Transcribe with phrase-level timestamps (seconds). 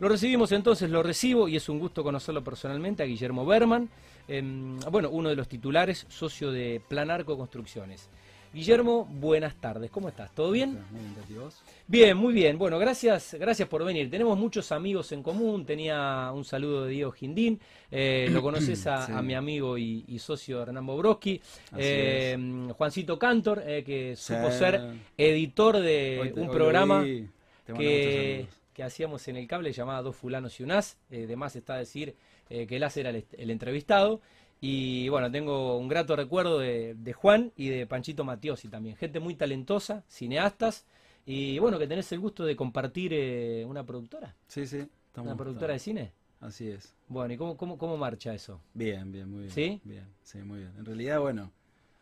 [0.00, 3.88] Lo recibimos entonces, lo recibo y es un gusto conocerlo personalmente a Guillermo Berman,
[4.28, 8.08] em, bueno, uno de los titulares, socio de Planarco Construcciones.
[8.52, 10.34] Guillermo, buenas tardes, ¿cómo estás?
[10.34, 10.72] ¿Todo bien?
[10.90, 11.62] Muy bien, vos?
[11.86, 12.58] Bien, muy bien.
[12.58, 14.10] Bueno, gracias, gracias por venir.
[14.10, 15.64] Tenemos muchos amigos en común.
[15.64, 17.60] Tenía un saludo de Diego Gindín.
[17.92, 19.12] Eh, lo conoces a, Sí.
[19.14, 21.40] a mi amigo y, y socio Hernán Bobrowski.
[21.70, 24.58] Así Eh, Juancito Cantor, eh, que supo Sí.
[24.58, 24.80] ser
[25.16, 28.46] editor de te- un programa te que.
[28.80, 30.96] Que hacíamos en el cable llamado Dos Fulanos y un As.
[31.10, 32.16] Eh, de más está decir
[32.48, 34.22] eh, que el As era el, entrevistado.
[34.58, 38.96] Y bueno, tengo un grato recuerdo de, de Juan y de Panchito Matiosi también.
[38.96, 40.86] Gente muy talentosa, cineastas.
[41.26, 44.34] Y bueno, que tenés el gusto de compartir eh, una productora.
[44.48, 44.78] Sí, sí.
[45.08, 46.12] estamos- Una productora de cine.
[46.40, 46.94] Así es.
[47.08, 48.62] Bueno, ¿y cómo, cómo, cómo marcha eso?
[48.72, 49.50] Bien, bien, muy bien.
[49.50, 49.80] ¿Sí?
[49.84, 50.72] Bien, sí, muy bien.
[50.78, 51.52] En realidad, bueno,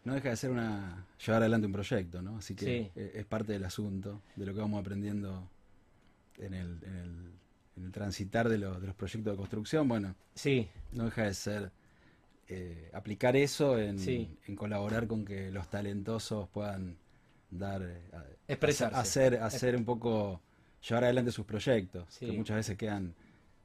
[0.05, 2.37] no deja de ser una llevar adelante un proyecto, ¿no?
[2.39, 2.91] Así que Sí.
[2.95, 5.49] eh, es parte del asunto, de lo que vamos aprendiendo
[6.39, 7.33] en el, en el,
[7.77, 9.89] en el transitar de, los de los proyectos de construcción.
[9.89, 11.71] Bueno, Sí, no deja de ser
[12.49, 14.29] eh, aplicar eso en, Sí.
[14.47, 16.97] en colaborar con que los talentosos puedan
[17.51, 18.01] dar eh,
[18.49, 18.97] Expresarse.
[18.97, 20.41] hacer hacer un poco
[20.87, 22.27] llevar adelante sus proyectos Sí.
[22.27, 23.15] que muchas veces quedan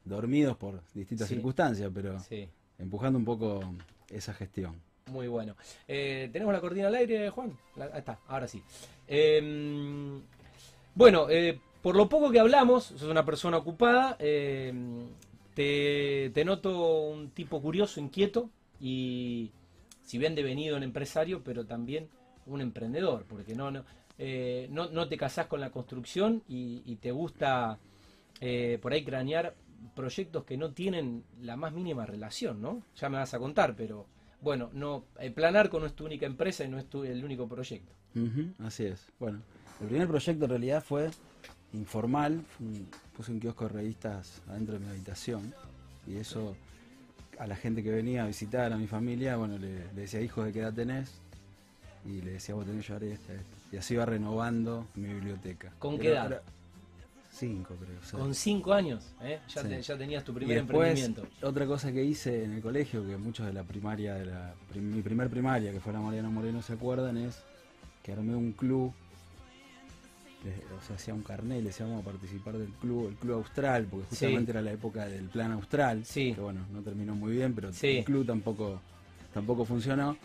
[0.04, 1.34] dormidos por distintas Sí.
[1.34, 2.18] circunstancias pero
[2.78, 3.60] empujando un poco
[4.10, 4.74] esa gestión
[5.06, 5.54] Muy bueno.
[5.88, 7.56] Eh, ¿Tenemos la cortina al aire, Juan?
[7.76, 8.62] La- ahí está, ahora sí.
[9.06, 10.20] Eh,
[10.94, 14.72] bueno, eh, por lo poco que hablamos, sos una persona ocupada, eh,
[15.52, 18.48] te, noto un tipo curioso, inquieto
[18.80, 19.50] y
[20.02, 22.08] si bien devenido en empresario, pero también
[22.46, 23.84] un emprendedor, porque no, no,
[24.16, 27.78] eh, no, te casás con la construcción y, te gusta
[28.40, 29.54] eh, por ahí cranear
[29.94, 32.82] proyectos que no tienen la más mínima relación, ¿no?
[32.96, 34.06] Ya me vas a contar, pero
[34.40, 37.92] bueno, no, Planarco no es tu única empresa y no es tu, el único proyecto.
[38.58, 39.42] Así es bueno
[39.80, 41.10] el primer proyecto en realidad fue
[41.74, 45.52] informal un- puse un kiosco de revistas adentro de mi habitación
[46.06, 46.56] y eso
[47.38, 50.44] a la gente que venía a visitar a mi familia bueno le, le decía hijos
[50.46, 51.10] de qué edad tenés
[52.06, 53.56] y le decía vos tenés que llevar esta, esta.
[53.72, 56.26] y así iba renovando mi biblioteca ¿Con qué edad?
[56.26, 56.42] era-
[57.32, 58.18] cinco creo o sea.
[58.20, 59.40] Con cinco años, ¿eh?
[59.48, 59.68] ya, Sí.
[59.68, 61.46] te- ya tenías tu Y primer después, emprendimiento.
[61.46, 65.02] otra cosa que hice en el colegio, que muchos de la primaria, de la mi
[65.02, 67.42] primer primaria, que fue la Mariano Moreno, se acuerdan, es
[68.04, 68.92] que armé un club,
[70.50, 73.86] o sea, hacía un carnet, y le decíamos a participar del club, el club austral,
[73.90, 74.16] porque Sí.
[74.16, 76.32] justamente era la época del plan austral, Sí.
[76.34, 77.98] que bueno, no terminó muy bien, pero Sí.
[77.98, 78.80] el club tampoco,
[79.32, 80.16] tampoco funcionó.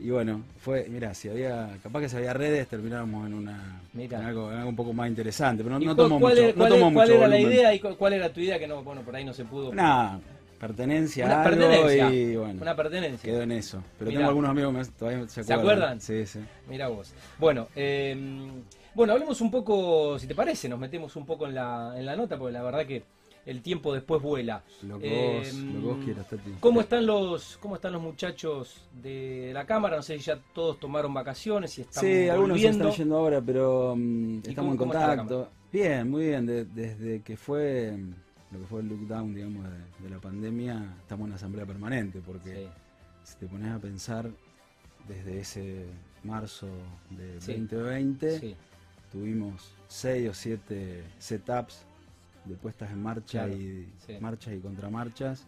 [0.00, 4.14] Y bueno, fue, mira, si había, capaz que si había redes, terminábamos en una en
[4.14, 6.52] algo, en algo un poco más interesante, pero no, ¿Y no tomó cuál mucho, era,
[6.52, 8.68] no cuál tomó cuál mucho era la idea y cu- cuál era tu idea que
[8.68, 9.74] no, bueno, por ahí no se pudo.
[9.74, 10.20] Nada,
[10.60, 13.28] pertenencia Una a algo pertenencia, y bueno, Una pertenencia.
[13.28, 13.82] quedó en eso.
[13.98, 14.18] Pero Mirá.
[14.20, 15.60] tengo algunos amigos que todavía se ¿Se acuerdan.
[15.60, 16.00] acuerdan?
[16.00, 16.38] Sí, sí.
[16.68, 17.12] Mira vos.
[17.38, 18.16] Bueno, eh,
[18.94, 22.16] bueno, hablemos un poco, si te parece, nos metemos un poco en la, en la
[22.16, 23.04] nota, porque la verdad que
[23.46, 24.62] el tiempo después vuela.
[24.82, 26.50] Lo que, Eh, vos, lo que vos quieras, Tati.
[26.60, 29.96] ¿Cómo están los, cómo están los muchachos de la cámara?
[29.96, 33.40] No sé si ya todos tomaron vacaciones, si están Sí, algunos se están yendo ahora,
[33.40, 35.48] pero mm, ¿Y estamos cómo- en la contacto.
[35.72, 36.44] Bien, muy bien.
[36.46, 38.14] de- desde que fue mm,
[38.54, 42.54] lo que fue el lockdown, digamos, de, de la pandemia, estamos en asamblea permanente, porque
[42.54, 42.68] Sí,
[43.32, 44.28] si te pones a pensar,
[45.06, 45.86] desde ese
[46.24, 46.66] marzo
[47.10, 47.52] de Sí.
[47.52, 48.56] 2020, sí,
[49.10, 51.84] tuvimos seis o siete setups
[52.44, 54.16] de puestas en marcha Claro, y sí.
[54.20, 55.44] marchas y contramarchas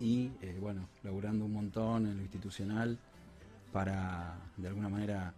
[0.00, 2.98] y eh, bueno laburando un montón en lo institucional
[3.72, 5.32] para de alguna manera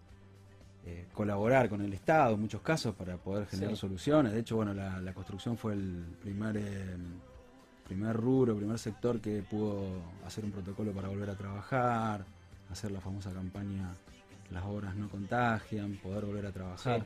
[0.84, 3.80] eh, colaborar con el Estado en muchos casos para poder generar Sí.
[3.80, 6.96] soluciones de hecho bueno la, la construcción fue el primer eh,
[7.86, 9.84] primer rubro primer sector que pudo
[10.24, 12.24] hacer un protocolo para volver a trabajar
[12.70, 13.94] hacer la famosa campaña
[14.50, 17.00] las obras no contagian poder volver a trabajar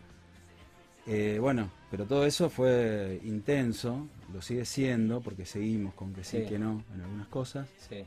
[1.07, 1.13] Sí.
[1.13, 6.43] eh, bueno, pero todo eso fue intenso, lo sigue siendo, porque seguimos con que sí,
[6.43, 6.47] Sí.
[6.49, 8.05] que no en algunas cosas, sí.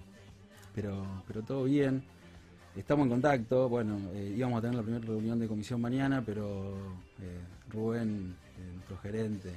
[0.75, 2.03] pero, pero todo bien.
[2.75, 6.73] Estamos en contacto, bueno, eh, íbamos a tener la primera reunión de comisión mañana, pero
[7.21, 7.39] eh,
[7.69, 8.35] Rubén,
[8.75, 9.51] nuestro gerente,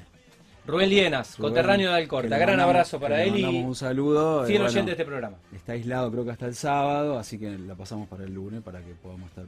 [0.66, 2.36] Rubén Lienas, Rubén, coterráneo de Alcorta.
[2.36, 4.44] Gran mandamos- abrazo para él y un saludo.
[4.46, 5.36] fiel bueno, oyente de este programa.
[5.54, 8.80] Está aislado creo que hasta el sábado, así que la pasamos para el lunes para
[8.80, 9.44] que podamos estar.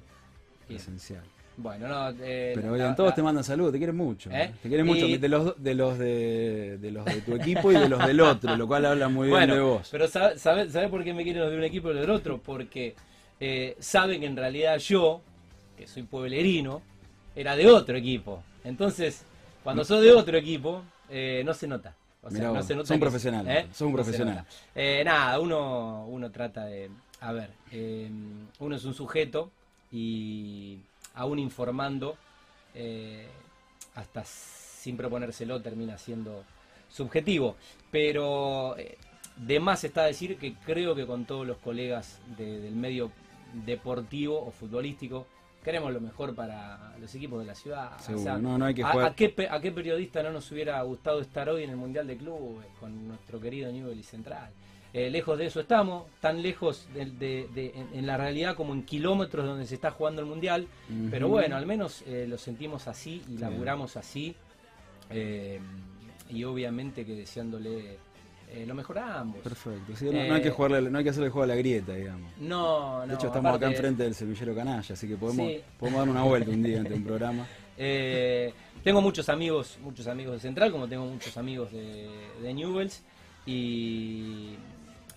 [0.68, 1.22] Presencial.
[1.56, 4.30] Bueno, no, eh, Pero la- oigan, todos la- te mandan saludos, te quieren mucho.
[4.30, 4.52] ¿Eh?
[4.62, 7.88] Te quieren mucho de los de los de, de los de tu equipo y de
[7.88, 9.88] los del otro, lo cual habla muy bien de vos.
[9.90, 12.10] Pero ¿sabe, sabe, sabe por qué me quieren los de un equipo y los del
[12.10, 12.38] otro?
[12.38, 12.94] Porque
[13.40, 15.20] eh, saben que en realidad yo,
[15.76, 16.80] que soy pueblerino,
[17.34, 18.42] era de otro equipo.
[18.62, 19.24] Entonces,
[19.64, 21.94] cuando sos de otro equipo, eh, no se nota.
[22.22, 24.44] O sea, no se nota son profesionales, son No profesionales.
[24.74, 26.88] Eh, nada, uno, uno trata de...
[27.20, 27.50] A ver,
[28.60, 29.50] uno es un sujeto
[29.90, 30.78] y
[31.14, 32.16] aún informando,
[32.74, 33.26] eh,
[33.94, 36.44] hasta sin proponérselo, termina siendo
[36.88, 37.56] subjetivo.
[37.90, 38.98] Pero eh,
[39.36, 43.10] de más está decir que creo que con todos los colegas del medio
[43.52, 45.26] deportivo o futbolístico,
[45.64, 47.90] queremos lo mejor para los equipos de la ciudad.
[48.38, 52.06] no, hay que ¿a, qué, periodista no nos hubiera gustado estar hoy en el Mundial
[52.06, 54.50] de Clubes con nuestro querido Newell y Central?
[54.94, 57.46] Eh, lejos de eso estamos, tan lejos de,
[57.92, 60.66] en, la realidad como en kilómetros donde se está jugando el Mundial,
[61.10, 64.34] pero bueno, al menos eh, lo sentimos así y laburamos así,
[65.10, 65.60] eh,
[66.30, 67.98] y obviamente que deseándole
[68.66, 69.36] lo mejoramos.
[69.36, 69.92] Perfecto.
[70.10, 72.32] no, hay que jugarle, no hay que hacerle juego a la grieta, digamos.
[72.38, 73.06] No, no.
[73.06, 76.50] De hecho, estamos acá enfrente del semillero canalla, así que podemos, podemos dar una vuelta
[76.50, 77.46] un día entre un programa.
[77.76, 82.08] Tengo muchos amigos, muchos amigos de Central, como tengo muchos amigos de,
[82.40, 83.02] de Newells.
[83.44, 84.56] Y,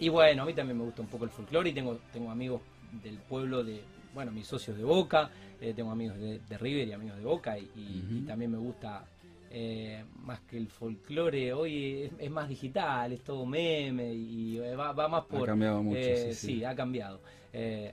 [0.01, 2.61] y bueno, a mí también me gusta un poco el folclore y tengo, tengo amigos
[3.01, 3.81] del pueblo de,
[4.13, 5.31] bueno, mis socios de Boca,
[5.61, 9.05] eh, tengo amigos de, River y amigos de Boca y también me gusta
[9.53, 14.93] eh, más que el folclore, hoy es, más digital, es todo meme y eh, va,
[15.09, 15.43] más por...
[15.43, 17.19] Ha cambiado mucho, eh, sí, ha cambiado.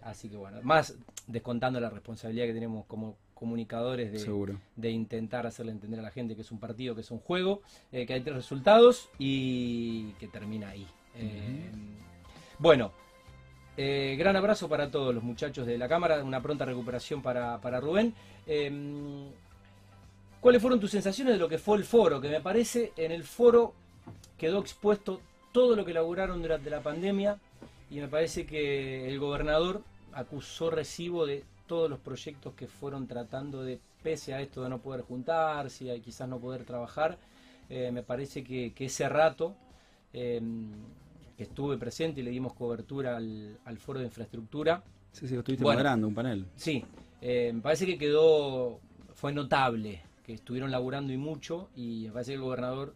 [0.02, 0.96] así que bueno, más
[1.26, 6.36] descontando la responsabilidad que tenemos como comunicadores de, de intentar hacerle entender a la gente
[6.36, 10.68] que es un partido, que es un juego, que hay tres resultados y que termina
[10.68, 10.86] ahí.
[12.58, 12.92] Bueno,
[13.76, 18.14] gran abrazo para todos los muchachos de la Cámara, una pronta recuperación para, para Rubén.
[20.40, 22.20] ¿Cuáles fueron tus sensaciones de lo que fue el foro?
[22.20, 23.74] Que me parece en el foro
[24.36, 25.20] quedó expuesto
[25.52, 27.38] todo lo que elaboraron durante la pandemia
[27.90, 29.82] y me parece que el gobernador
[30.12, 34.78] acusó recibo de todos los proyectos que fueron tratando de, pese a esto de no
[34.78, 37.18] poder juntarse y quizás no poder trabajar,
[37.68, 39.54] eh, me parece que, ese rato
[40.12, 40.70] em,
[41.07, 41.07] que
[41.44, 44.82] estuve presente y le dimos cobertura al, foro de infraestructura.
[45.12, 46.46] Sí, sí, estuviste moderando un panel.
[46.56, 46.84] Sí,
[47.20, 48.80] eh, me parece que quedó,
[49.14, 52.94] fue notable que estuvieron laburando y mucho y me parece que el gobernador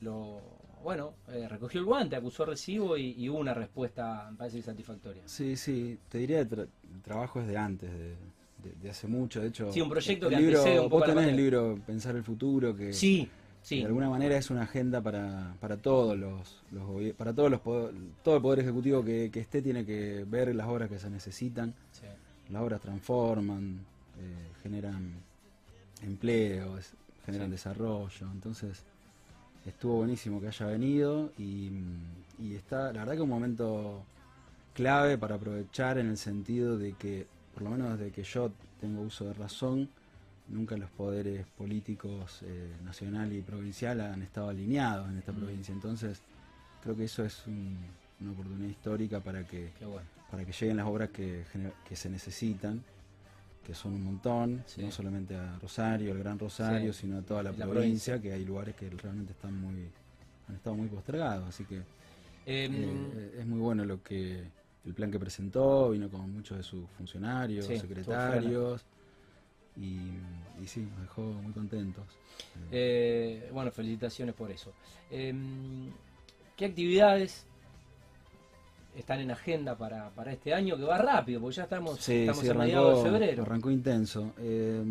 [0.00, 0.40] lo
[0.82, 5.22] bueno eh, recogió el guante, acusó recibo y, hubo una respuesta me parece satisfactoria.
[5.26, 9.72] Sí, sí, te diría que el trabajo es de antes, de, hace mucho, de hecho.
[9.72, 12.92] Sí, un proyecto que antecede un poco Vos tenés el libro Pensar el futuro que
[12.92, 13.28] sí,
[13.62, 13.80] sí.
[13.80, 16.62] de alguna manera es una agenda para, para todos los,
[17.16, 17.60] para todos los
[18.22, 21.74] todo el poder ejecutivo que, esté tiene que ver las obras que se necesitan.
[22.50, 23.80] Las obras transforman,
[24.18, 25.12] eh, generan
[26.02, 26.78] empleo,
[27.26, 28.26] generan desarrollo.
[28.32, 28.84] Entonces,
[29.66, 31.70] estuvo buenísimo que haya venido y,
[32.54, 34.02] está, la verdad que un momento
[34.74, 38.50] clave para aprovechar en el sentido de que, por lo menos desde que yo
[38.80, 39.88] tengo uso de razón,
[40.48, 45.72] nunca los poderes políticos eh, nacional y provincial han estado alineados en esta provincia.
[45.72, 46.20] Entonces,
[46.82, 49.70] creo que eso es una oportunidad histórica para que,
[50.30, 51.44] para que lleguen las obras que,
[51.86, 52.82] que se necesitan
[53.68, 57.52] que son un montón, no solamente a Rosario, el Gran Rosario, sino a toda la,
[57.52, 59.90] provincia, que hay lugares que realmente están muy
[60.48, 61.82] han estado muy postergados, así que
[62.46, 64.42] em, eh, es muy bueno lo que
[64.86, 68.86] el plan que presentó, vino con muchos de sus funcionarios, secretarios.
[69.76, 69.98] Y,
[70.66, 72.04] sí, nos dejó muy contentos.
[72.70, 74.72] Eh, bueno, felicitaciones por eso.
[75.10, 75.90] Em,
[76.56, 77.46] ¿Qué actividades
[78.96, 82.58] están en agenda para, para este año, que va rápido, porque ya estamos, estamos en
[82.58, 83.42] mediados de febrero.
[83.42, 84.32] Arrancó intenso.
[84.38, 84.82] Eh,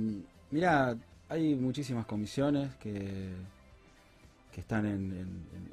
[0.52, 0.96] mirá,
[1.30, 3.34] hay muchísimas comisiones que,
[4.52, 5.68] que están en,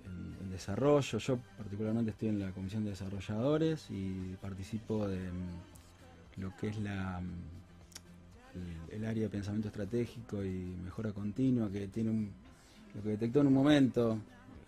[0.51, 1.19] desarrollo.
[1.19, 6.79] Yo particularmente estoy en la comisión de desarrolladores y participo de mm, lo que es
[6.79, 7.21] la
[8.91, 12.31] el, área de pensamiento estratégico y mejora continua, que tiene un,
[12.95, 14.19] lo que detectó en un momento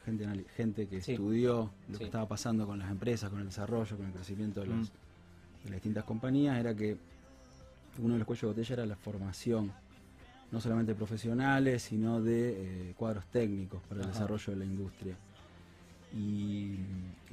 [0.04, 4.06] gente, gente que estudió lo que estaba pasando con las empresas, con el desarrollo, con
[4.06, 4.88] el crecimiento de, mm.
[5.64, 6.96] las distintas compañías, era que
[7.98, 9.72] uno de los cuellos de botella era la formación,
[10.52, 15.16] no solamente profesionales, sino de eh, cuadros técnicos para el desarrollo de la industria.
[16.14, 16.78] Y,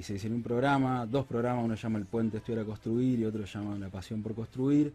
[0.01, 3.45] se hicieron un programa, dos programas, uno llama El Puente Estudiar a Construir y otro
[3.45, 4.91] llama La Pasión por Construir,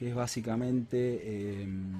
[0.00, 1.92] que es básicamente em,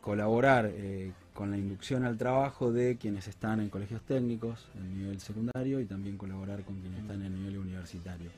[0.00, 5.20] colaborar eh, con la inducción al trabajo de quienes están en colegios técnicos, en nivel
[5.20, 8.30] secundario, y también colaborar con quienes están en el nivel universitario.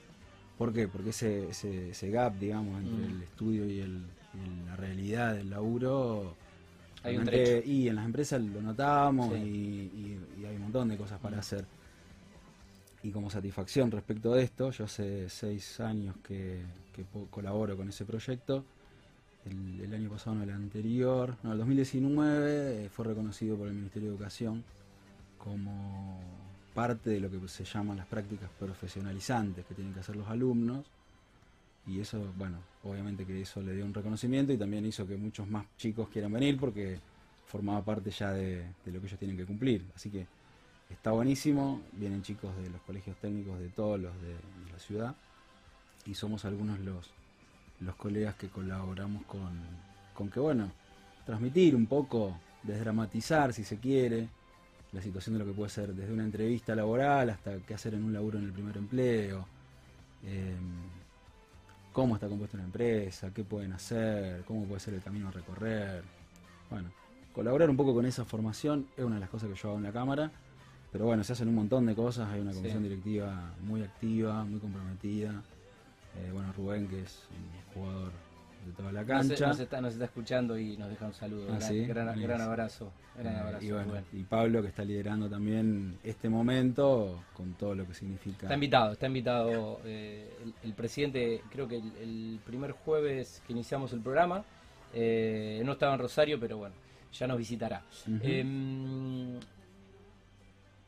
[0.57, 0.89] ¿Por qué?
[0.89, 4.01] Porque ese, ese, gap, digamos, entre el estudio y, el,
[4.67, 6.35] la realidad del laburo...
[7.03, 7.29] Hay un
[7.67, 11.67] y en las empresas lo notamos y, hay un montón de cosas para hacer.
[13.03, 16.63] Y como satisfacción respecto de esto, yo hace seis años que,
[17.31, 18.65] colaboro con ese proyecto
[19.45, 24.11] el, año pasado, no el anterior, no, el 2019 eh, fue reconocido por el Ministerio
[24.11, 24.63] de Educación
[25.37, 26.21] como
[26.75, 30.87] parte de lo que se llaman las prácticas profesionalizantes que tienen que hacer los alumnos.
[31.89, 35.49] Y eso, bueno, obviamente que eso le dio un reconocimiento y también hizo que muchos
[35.49, 37.01] más chicos quieran venir porque
[37.47, 39.85] formaba parte ya de lo que ellos tienen que cumplir.
[39.97, 40.29] Así que
[40.93, 44.35] está buenísimo, vienen chicos de los colegios técnicos de todos los de,
[44.73, 45.15] la ciudad.
[46.07, 47.11] Y somos algunos los,
[47.81, 49.53] los colegas que colaboramos con,
[50.15, 50.71] con que, bueno,
[51.25, 54.29] transmitir un poco, desdramatizar si se quiere,
[54.93, 58.05] la situación de lo que puede ser desde una entrevista laboral hasta qué hacer en
[58.05, 59.47] un laburo en el primer empleo,
[60.25, 60.55] eh,
[61.93, 66.03] cómo está compuesta una empresa, qué pueden hacer, cómo puede ser el camino a recorrer.
[66.71, 66.91] Bueno,
[67.33, 69.85] colaborar un poco con esa formación es una de las cosas que yo hago en
[69.85, 70.31] la Cámara,
[70.93, 72.89] pero bueno, se hacen un montón de cosas, hay una comisión Sí.
[72.89, 75.43] directiva muy activa, muy comprometida.
[76.19, 78.13] Eh, bueno, Rubén, que es un jugador
[78.67, 79.47] de toda la cancha.
[79.49, 81.47] nos está, nos está escuchando y nos deja un saludo.
[81.51, 82.09] Ah, gran, sí, gran,
[82.43, 82.93] abrazo.
[83.19, 84.05] Gran Eh, y, bueno, Rubén.
[84.13, 88.43] y Pablo que está liderando también este momento con todo lo que significa.
[88.47, 93.53] Está invitado, está invitado eh, el, el presidente, creo que el, el primer jueves que
[93.55, 94.45] iniciamos el programa,
[94.95, 96.75] eh, no estaba en Rosario, pero bueno,
[97.13, 97.83] ya nos visitará.
[98.23, 99.39] Em,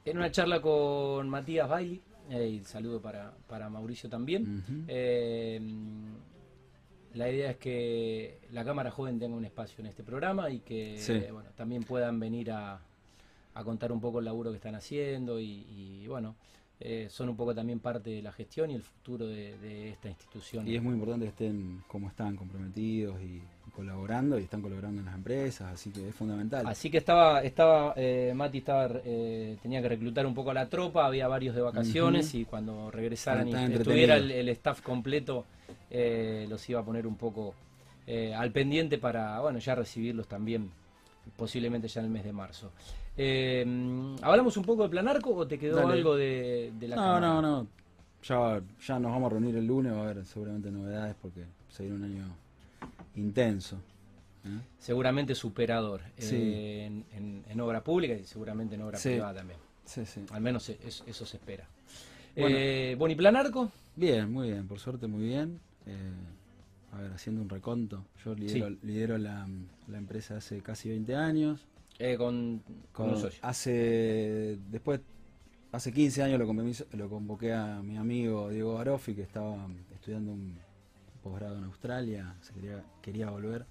[0.04, 6.14] en una charla con Matías Bailey, eh, y saludo para, para Mauricio también, em,
[7.14, 10.98] la idea es que la Cámara Joven tenga un espacio en este programa y que
[10.98, 11.20] Sí.
[11.32, 12.80] bueno, también puedan venir a,
[13.54, 15.64] a contar un poco el laburo que están haciendo y,
[16.02, 16.34] y, bueno,
[16.80, 20.08] eh, son un poco también parte de la gestión y el futuro de, de esta
[20.08, 20.66] institución.
[20.66, 23.42] Y es muy importante que estén como están, comprometidos y
[23.74, 26.66] colaborando, y están colaborando en las empresas, así que es fundamental.
[26.66, 30.68] Así que estaba, estaba eh, Mati estaba, eh, tenía que reclutar un poco a la
[30.68, 35.44] tropa, había varios de vacaciones y cuando regresaran y estuviera el, staff completo,
[35.90, 37.54] eh, los iba a poner un poco
[38.06, 40.70] eh, al pendiente para, bueno, ya recibirlos también,
[41.36, 42.70] posiblemente ya en el mes de marzo.
[43.16, 43.64] Eh,
[44.22, 45.94] ¿Hablamos un poco de Planarco o te quedó Dale.
[45.94, 47.28] algo de, de la no, cámara?
[47.28, 47.66] no, no.
[48.22, 51.82] Ya, ya nos vamos a reunir el lunes, va a haber seguramente novedades porque se
[51.82, 52.43] viene un año
[53.16, 53.76] intenso.
[54.44, 54.60] ¿eh?
[54.78, 56.36] Seguramente superador Sí.
[56.36, 59.10] eh, en, en- en obra pública y seguramente en obra Sí.
[59.10, 59.58] privada también.
[59.84, 60.24] Sí, sí.
[60.32, 61.66] Al menos e- eso, se espera.
[62.36, 62.56] Bueno.
[62.58, 63.70] Eh, bueno, ¿y Planarco?
[63.96, 65.60] Bien, muy bien, por suerte muy bien.
[65.86, 66.10] Eh,
[66.92, 68.04] a ver, haciendo un reconto.
[68.24, 69.46] Yo lidero, lidero la,
[69.88, 71.66] la empresa hace casi 20 años.
[71.98, 73.38] Eh, con, con socio.
[73.42, 75.00] Hace, después,
[75.72, 80.32] hace 15 años lo convoqué, lo convoqué a mi amigo Diego Barofi, que estaba estudiando
[80.32, 80.58] un
[81.24, 83.64] posgrado en Australia, se quería, quería volver.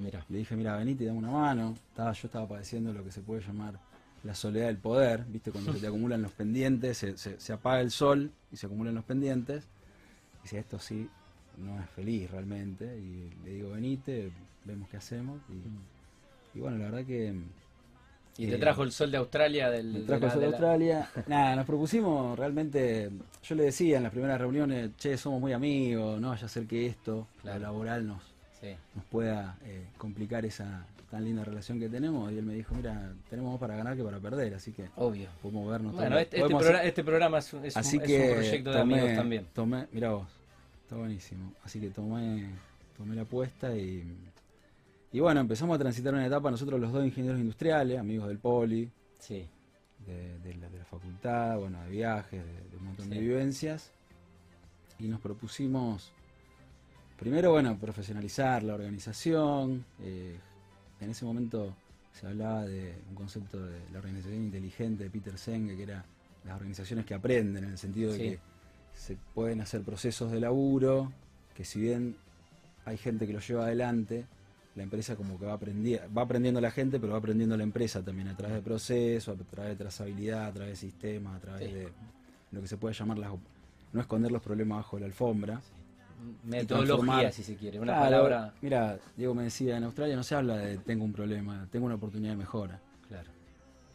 [0.00, 0.24] Mira.
[0.28, 1.74] Le dije, mira, venite y dame una mano.
[1.90, 3.74] Estaba, yo estaba padeciendo lo que se puede llamar
[4.22, 5.50] la soledad del poder, ¿viste?
[5.50, 8.94] Cuando se te acumulan los pendientes, se, se- se apaga el sol y se acumulan
[8.94, 9.64] los pendientes.
[10.38, 11.08] Y dice, esto sí,
[11.58, 12.84] no es feliz realmente.
[12.98, 14.30] Y le digo, venite,
[14.64, 15.40] vemos qué hacemos.
[15.50, 17.34] Y, y bueno, la verdad que...
[18.40, 19.92] Y eh, te trajo el sol de Australia del.
[19.92, 21.10] me de trajo la- el sol de de la- Australia.
[21.26, 23.10] Nada, nos propusimos realmente.
[23.42, 26.66] Yo le decía en las primeras reuniones, che, somos muy amigos, no vaya a ser
[26.66, 27.58] que esto, Claro.
[27.58, 28.22] lo laboral, nos,
[28.60, 28.68] Sí.
[28.94, 32.30] nos pueda eh, complicar esa tan linda relación que tenemos.
[32.32, 35.28] Y él me dijo, mira, tenemos más para ganar que para perder, así que Obvio.
[35.42, 38.02] podemos vernos Bueno, este, este Podemos programa, este programa es, un, es un- así es
[38.04, 39.46] que un proyecto de amigos también.
[39.52, 40.26] Tomé, mira vos,
[40.84, 41.52] está buenísimo.
[41.64, 42.48] Así que tomé,
[42.96, 44.04] tomé la apuesta y,
[45.12, 48.90] y bueno, empezamos a transitar una etapa, nosotros los dos ingenieros industriales, amigos del Poli,
[49.18, 49.46] Sí.
[50.06, 53.92] de, de la, de la facultad, bueno, de viajes, de, de un montón de vivencias.
[54.98, 56.12] Y nos propusimos,
[57.18, 59.84] primero, bueno, profesionalizar la organización.
[60.00, 60.38] eh,
[61.00, 61.74] en ese momento
[62.12, 66.04] se hablaba de un concepto de la organización inteligente de Peter Senge, que era
[66.44, 68.24] las organizaciones que aprenden, en el sentido de Sí.
[68.24, 68.38] que
[68.94, 71.10] se pueden hacer procesos de laburo,
[71.54, 72.16] que si bien
[72.84, 74.26] hay gente que lo lleva adelante,
[74.76, 78.02] la empresa como que va aprendiendo, va aprendiendo la gente, pero va aprendiendo la empresa
[78.02, 81.68] también a través de procesos, a través de trazabilidad, a través de sistemas, a través
[81.68, 81.74] Sí.
[81.74, 81.88] de
[82.52, 83.30] lo que se puede llamar las,
[83.92, 85.60] no esconder los problemas bajo la alfombra.
[86.44, 87.78] Metodología, si se quiere.
[87.80, 88.54] Una Claro, palabra.
[88.60, 91.94] Mira, Diego me decía, en Australia no se habla de tengo un problema, tengo una
[91.94, 92.78] oportunidad de mejora.
[93.08, 93.30] Claro.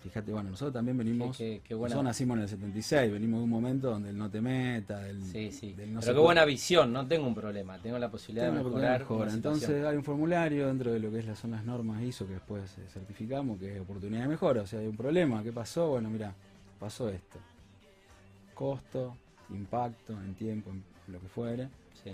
[0.05, 3.39] Fíjate, bueno, nosotros también venimos, Qué- qué- qué buena- nosotros nacimos en el 76, venimos
[3.39, 5.74] de un momento donde el no te meta, del, Sí, sí.
[5.74, 7.79] del no Pero qué puede- buena visión, no tengo un problema.
[7.79, 9.05] Tengo la posibilidad Tengo de mejorar.
[9.09, 12.33] una Entonces hay un formulario dentro de lo que es son las normas ISO que
[12.33, 14.62] después eh, certificamos, que es oportunidad de mejora.
[14.62, 15.41] O sea, hay un problema.
[15.43, 15.89] ¿Qué pasó?
[15.89, 16.33] Bueno, mira,
[16.79, 17.39] pasó esto.
[18.53, 19.15] Costo,
[19.50, 21.67] impacto en tiempo, en lo que fuere.
[22.03, 22.12] Sí.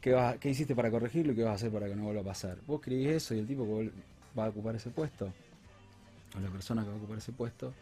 [0.00, 2.22] ¿Qué, vas- ¿Qué hiciste para corregirlo y qué vas a hacer para que no vuelva
[2.22, 2.58] a pasar?
[2.66, 3.66] Vos escribís eso y el tipo
[4.38, 5.32] va a ocupar ese puesto,
[6.36, 7.72] o la persona que va a ocupar ese puesto,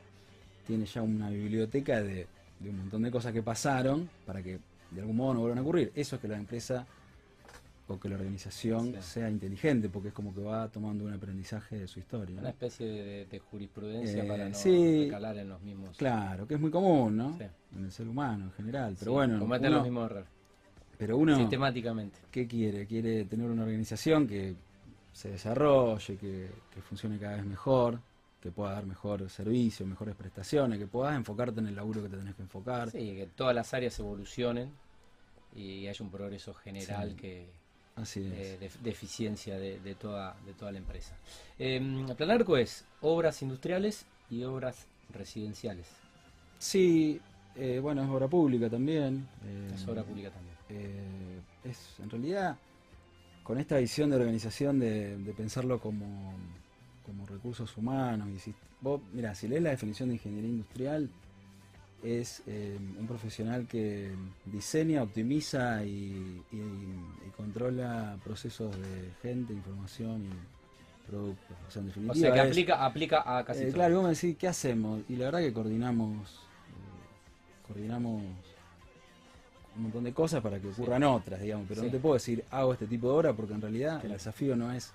[0.67, 2.27] tiene ya una biblioteca de,
[2.61, 4.59] de un montón de cosas que pasaron para que
[4.91, 5.93] de algún modo no vuelvan a ocurrir.
[5.95, 6.87] Eso es que la empresa
[7.87, 9.03] o que la organización Sí.
[9.03, 12.35] sea inteligente, porque es como que va tomando un aprendizaje de su historia.
[12.37, 12.41] ¿no?
[12.41, 15.05] Una especie de, de jurisprudencia Eh, para no sí.
[15.05, 15.95] recalar en los mismos.
[15.99, 17.37] Claro, que es muy común, ¿no?
[17.37, 17.45] Sí.
[17.77, 18.97] En el ser humano en general.
[18.99, 20.29] Pero bueno, Cometen los mismos errores.
[20.97, 22.19] pero uno, Sistemáticamente.
[22.31, 22.87] ¿qué quiere?
[22.87, 24.55] Quiere tener una organización que
[25.13, 28.01] se desarrolle, que, que funcione cada vez mejor,
[28.45, 32.19] que pueda dar mejor servicio, mejores prestaciones, que puedas enfocarte en el laburo que te
[32.19, 32.91] tenés que enfocar.
[32.91, 34.71] Sí, que todas las áreas evolucionen
[35.57, 37.17] y haya un progreso general Sí.
[37.17, 37.47] que
[37.97, 38.33] Así es.
[38.33, 41.17] eh, de, de eficiencia de, de toda, de toda la empresa.
[41.59, 45.87] Eh, Planarco es obras industriales y obras residenciales.
[46.59, 47.19] Sí,
[47.57, 49.27] eh, bueno, es obra pública también.
[49.47, 50.55] eh, Es obra pública también.
[51.65, 52.59] es en realidad
[53.43, 56.35] con esta visión de organización de, de pensarlo como,
[57.05, 58.29] como recursos humanos.
[58.35, 61.09] Y si, vos, mira, si lees la definición de ingeniería industrial,
[62.03, 64.11] es eh, un profesional que
[64.45, 66.57] diseña, optimiza y, y-
[67.27, 71.57] y controla procesos de gente, información y productos.
[71.67, 73.75] O sea, en O definitiva, sea que es- aplica, aplica a casi eh, todo.
[73.75, 75.01] claro, y vos me decís, ¿qué hacemos?
[75.09, 78.23] Y la verdad que coordinamos, eh, coordinamos
[79.77, 81.87] un montón de cosas para que ocurran otras, digamos, pero Sí.
[81.87, 84.71] no te puedo decir hago este tipo de obra porque en realidad el desafío no
[84.73, 84.93] es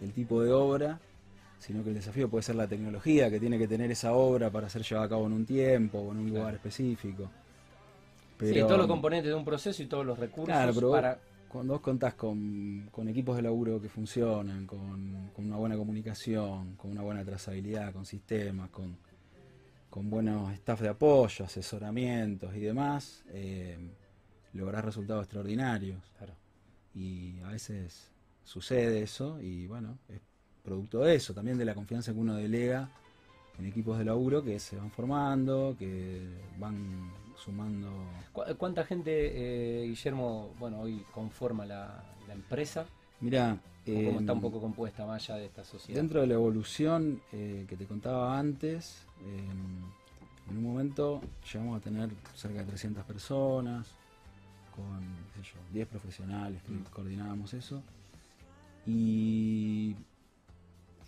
[0.00, 0.98] el tipo de obra,
[1.58, 4.68] sino que el desafío puede ser la tecnología que tiene que tener esa obra para
[4.68, 6.38] ser llevada a cabo en un tiempo o en un Claro.
[6.40, 7.30] lugar específico.
[8.38, 11.18] Sí, todos los componentes de un proceso y todos los recursos Claro, pero para...
[11.48, 16.76] cuando vos contás con, con equipos de laburo que funcionan, con, con una buena comunicación,
[16.76, 18.98] con una buena trazabilidad, con sistemas, con,
[19.88, 23.78] con buenos staff de apoyo, asesoramientos y demás, eh,
[24.52, 26.02] lográs resultados extraordinarios.
[26.18, 26.34] Claro.
[26.94, 28.10] Y a veces
[28.44, 30.20] sucede eso y bueno, es
[30.66, 32.88] producto de eso, también de la confianza que uno delega
[33.58, 36.20] en equipos de laburo que se van formando, que
[36.58, 37.88] van sumando
[38.32, 42.84] ¿Cu- ¿Cuánta gente, eh, Guillermo, bueno, hoy conforma la, la empresa?
[43.20, 43.58] Mira,
[43.88, 46.00] ¿O ¿Cómo está un em, poco compuesta más allá de esta sociedad?
[46.00, 49.48] Dentro de la evolución eh, que te contaba antes, eh,
[50.50, 51.20] en un momento
[51.52, 53.86] llegamos a tener cerca de 300 personas,
[54.74, 55.00] con
[55.34, 56.82] sé yo, 10 profesionales que Mm.
[56.92, 57.80] coordinábamos eso.
[58.86, 59.94] Y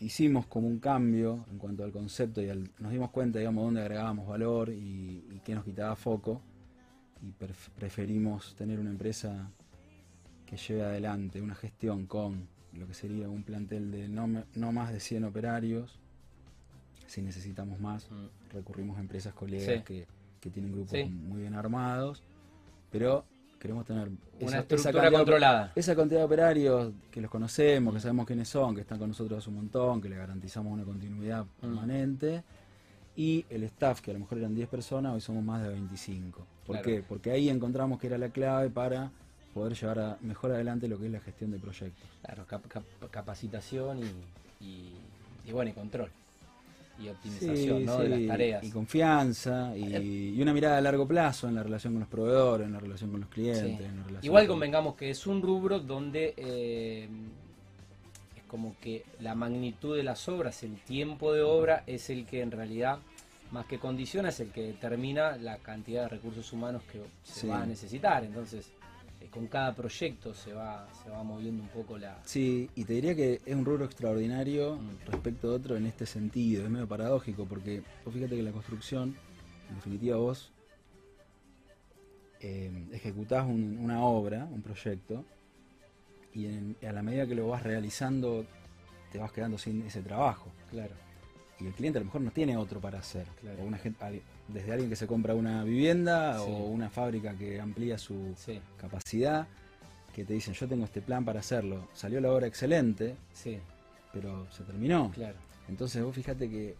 [0.00, 3.80] hicimos como un cambio en cuanto al concepto y al- nos dimos cuenta, digamos, dónde
[3.80, 6.40] agregábamos valor y, y qué nos quitaba foco.
[7.22, 9.50] Y pref- preferimos tener una empresa
[10.46, 14.92] que lleve adelante una gestión con lo que sería un plantel de no, no más
[14.92, 15.98] de 100 operarios.
[17.06, 18.26] Si necesitamos más, Mm.
[18.52, 19.82] recurrimos a empresas colegas Sí.
[19.84, 20.06] que,
[20.40, 21.04] que tienen grupos Sí.
[21.04, 22.22] muy bien armados,
[22.90, 23.24] pero
[23.58, 25.72] queremos tener Una esa- esa estructura de- controlada.
[25.74, 29.38] esa cantidad de operarios que los conocemos, que sabemos quiénes son, que están con nosotros
[29.38, 31.60] hace un montón, que le garantizamos una continuidad Mm.
[31.60, 32.42] permanente.
[33.16, 36.46] Y el staff, que a lo mejor eran 10 personas, hoy somos más de 25.
[36.64, 36.84] ¿Por Claro.
[36.86, 37.02] qué?
[37.06, 39.10] Porque ahí encontramos que era la clave para
[39.54, 42.08] poder llevar a- mejor adelante lo que es la gestión de proyectos.
[42.22, 44.94] Claro, cap- cap- capacitación y, y,
[45.46, 46.10] y bueno, y control.
[47.00, 47.98] Y optimización Sí, ¿no?
[47.98, 48.64] de las tareas.
[48.64, 52.66] Y confianza y, y una mirada a largo plazo en la relación con los proveedores,
[52.66, 53.62] en la relación con los clientes.
[53.78, 53.84] Sí.
[53.84, 57.08] en la relación Igual con- convengamos que es un rubro donde eh,
[58.36, 62.40] es como que la magnitud de las obras, el tiempo de obra es el que
[62.40, 62.98] en realidad,
[63.52, 67.62] más que condiciona, es el que determina la cantidad de recursos humanos que se va
[67.62, 68.24] a necesitar.
[68.24, 68.70] Entonces, eh,
[69.30, 72.18] con cada proyecto se va, se va moviendo un poco la...
[72.24, 75.10] Sí, y te diría que es un rubro extraordinario Mm.
[75.10, 76.64] respecto a otro en este sentido.
[76.64, 79.14] Es medio paradójico porque vos fíjate que la construcción,
[79.68, 80.52] en definitiva vos
[82.40, 85.24] eh, ejecutás un- una obra, un proyecto,
[86.32, 88.46] y en- a la medida que lo vas realizando
[89.10, 90.50] te vas quedando sin ese trabajo.
[90.70, 90.94] Claro,
[91.60, 93.26] Y el cliente a lo mejor no tiene otro para hacer.
[93.40, 93.62] Claro.
[93.64, 96.44] O una gen- al- desde alguien que se compra una vivienda Sí.
[96.50, 99.46] o una fábrica que amplía su sí, capacidad,
[100.14, 101.88] que te dicen yo tengo este plan para hacerlo.
[101.94, 103.58] Salió la obra excelente, sí,
[104.12, 105.10] pero se terminó.
[105.14, 105.36] claro.
[105.68, 106.74] Entonces vos fíjate que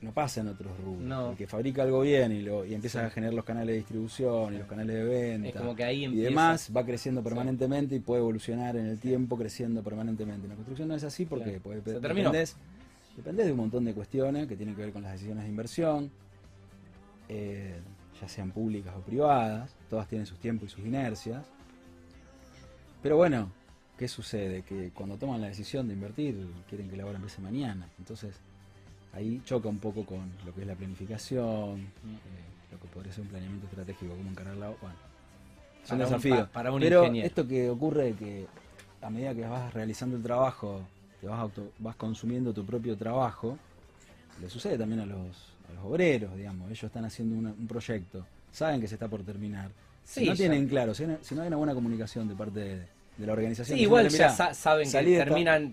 [0.00, 1.02] no pasa en otros rubros.
[1.02, 1.30] No.
[1.30, 3.06] El que fabrica algo bien y, lo, y empieza Sí.
[3.06, 6.00] a generar los canales de distribución y los canales de venta Es como que ahí
[6.00, 6.28] y empieza...
[6.30, 10.42] demás, va creciendo permanentemente y puede evolucionar en el tiempo creciendo permanentemente.
[10.44, 11.82] En la construcción no es así porque Claro.
[12.00, 12.30] terminó.
[12.30, 12.56] dependés,
[13.16, 16.10] dependés de un montón de cuestiones que tienen que ver con las decisiones de inversión,
[17.28, 17.80] eh,
[18.20, 21.44] ya sean públicas o privadas, todas tienen sus tiempos y sus inercias.
[23.02, 23.50] Pero bueno,
[23.98, 24.62] ¿qué sucede?
[24.62, 27.88] Que cuando toman la decisión de invertir, quieren que la obra empiece mañana.
[27.98, 28.34] Entonces,
[29.12, 33.22] ahí choca un poco con lo que es la planificación, eh, lo que podría ser
[33.22, 34.78] un planeamiento estratégico, cómo encarar la obra.
[34.80, 34.96] Bueno,
[35.86, 36.38] Para un- desafíos.
[36.48, 37.26] pa- para un Pero ingeniero.
[37.26, 38.46] esto que ocurre es que
[39.02, 40.80] a medida que vas realizando el trabajo,
[41.20, 43.58] te vas, auto- vas consumiendo tu propio trabajo,
[44.40, 46.68] le sucede también a los, a los obreros, digamos.
[46.70, 49.70] Ellos están haciendo una- un proyecto, saben que se está por terminar.
[50.04, 52.34] Sí, si no ya- tienen claro, si no, si no hay una buena comunicación de
[52.34, 52.74] parte de,
[53.16, 53.78] de la organización.
[53.78, 55.24] Sí, igual ya "Mirá, sa- saben que esta-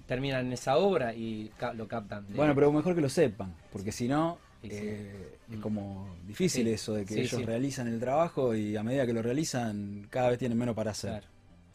[0.07, 2.27] terminan, esa obra y ca- lo captan.
[2.27, 4.77] de- Bueno, pero mejor que lo sepan, porque si no, Sí, sí.
[4.79, 9.05] eh, es como difícil Sí, eso de que ellos realizan el trabajo y a medida
[9.07, 11.11] que lo realizan, cada vez tienen menos para hacer.
[11.11, 11.27] Claro.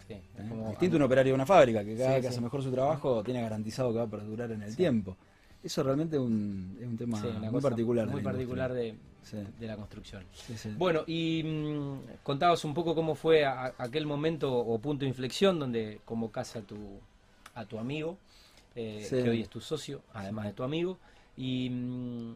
[0.08, 0.20] ¿eh?
[0.48, 2.70] como- Distinto a un operario de una fábrica, que cada vez que hace mejor su
[2.70, 5.16] trabajo tiene garantizado que va a perdurar en el tiempo.
[5.66, 8.06] Eso realmente es un, es un tema sí, muy particular.
[8.08, 8.94] Muy la particular de.
[9.22, 10.22] Sí, de la construcción.
[10.32, 10.70] sí.
[10.78, 15.58] Bueno, y mm, contabas un poco cómo fue a- aquel momento o punto de inflexión
[15.58, 16.76] donde convocás a tu,
[17.56, 18.18] a tu amigo,
[18.76, 20.98] eh, que hoy es tu socio, además de tu amigo,
[21.36, 22.34] y mm,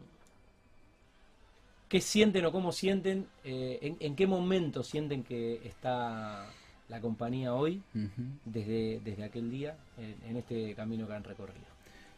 [1.87, 6.45] qué sienten o cómo sienten, eh, en, en qué momento sienten que está
[6.89, 7.81] la compañía hoy,
[8.43, 11.70] desde, desde aquel día, en, en este camino que han recorrido.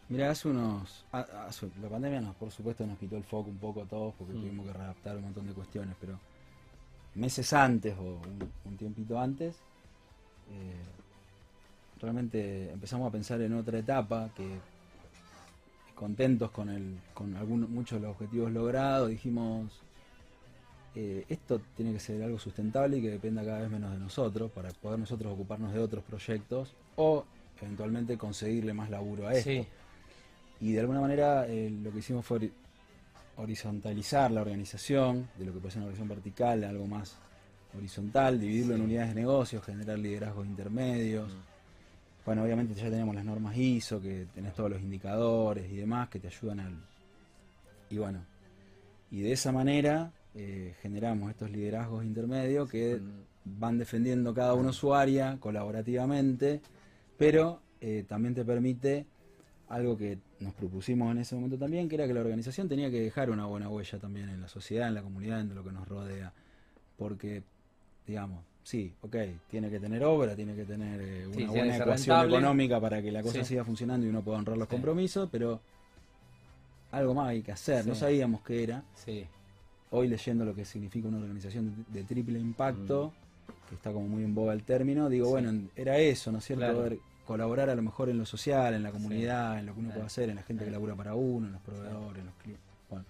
[0.09, 1.05] Mira, hace unos.
[1.11, 4.13] a- hace- la pandemia, nos, por supuesto, nos quitó el foco un poco a todos
[4.17, 4.41] porque Mm.
[4.41, 6.19] tuvimos que readaptar un montón de cuestiones, pero
[7.15, 9.55] meses antes o un, un tiempito antes,
[10.51, 10.83] eh,
[12.01, 14.59] realmente empezamos a pensar en otra etapa que
[15.95, 19.71] contentos con el con algunos muchos de los objetivos logrados dijimos
[20.95, 24.51] eh, esto tiene que ser algo sustentable y que dependa cada vez menos de nosotros
[24.51, 27.25] para poder nosotros ocuparnos de otros proyectos o
[27.61, 29.67] eventualmente conseguirle más laburo a esto Sí,
[30.63, 32.51] y de alguna manera eh, lo que hicimos fue hori-
[33.37, 37.17] horizontalizar la organización, de lo que puede ser una organización vertical a algo más
[37.77, 41.31] horizontal, dividirlo en unidades de negocios, generar liderazgos intermedios.
[42.25, 46.19] Bueno, obviamente ya tenemos las normas ISO, que tenés todos los indicadores y demás que
[46.19, 46.75] te ayudan al...
[47.89, 48.23] Y bueno,
[49.11, 54.71] y de esa manera eh, generamos estos liderazgos intermedios que Mm, van defendiendo cada uno
[54.71, 56.61] su área colaborativamente,
[57.17, 59.05] pero eh, también te permite
[59.69, 62.99] algo que nos propusimos en ese momento también, que era que la organización tenía que
[63.01, 65.87] dejar una buena huella también en la sociedad, en la comunidad, en lo que nos
[65.87, 66.31] rodea.
[66.97, 67.43] Porque,
[68.05, 69.15] digamos, sí, ok,
[69.49, 72.37] tiene que tener obra, tiene que tener eh, una Sí, buena ecuación rentable.
[72.37, 73.45] económica para que la cosa Sí.
[73.45, 74.71] siga funcionando y uno pueda honrar los Sí.
[74.75, 75.59] compromisos, pero
[76.91, 78.83] algo más hay que hacer, no sabíamos qué era
[79.89, 83.11] hoy leyendo lo que significa una organización de, triple impacto,
[83.47, 83.69] Mm.
[83.69, 86.65] que está como muy en boga el término, digo, bueno, era eso, ¿no es cierto?
[86.65, 86.81] Claro.
[86.83, 88.93] Ver- colaborar a lo mejor en lo social, en la Sí.
[88.97, 89.93] comunidad, en lo que uno Sí.
[89.93, 92.65] puede hacer, en la gente que labura para uno, en los proveedores, en los clientes.
[92.89, 93.05] Bueno.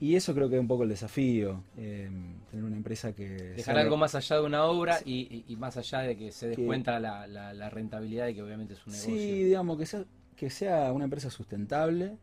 [0.00, 2.10] Y eso creo que es un poco el desafío, eh,
[2.50, 3.28] tener una empresa que...
[3.28, 6.46] Dejar algo más allá de una obra y, y- y más allá de que se
[6.50, 9.14] Que- descuenta la, la, la rentabilidad y que obviamente es un negocio.
[9.14, 10.04] Sí, digamos, que sea,
[10.36, 12.16] que sea una empresa sustentable,